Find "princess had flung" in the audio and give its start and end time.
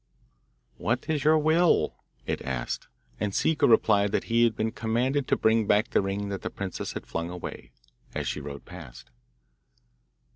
6.49-7.29